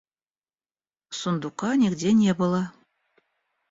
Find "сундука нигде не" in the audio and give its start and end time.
1.19-2.33